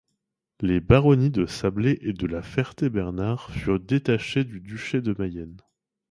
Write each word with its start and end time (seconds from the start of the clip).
Les 0.61 0.79
baronnies 0.79 1.29
de 1.29 1.45
Sablé 1.45 1.99
et 2.01 2.11
de 2.13 2.25
la 2.25 2.41
Ferté-Bernard 2.41 3.51
furent 3.51 3.79
détachées 3.79 4.43
du 4.43 4.59
Duché 4.59 4.99
de 4.99 5.13
Mayenne. 5.15 5.61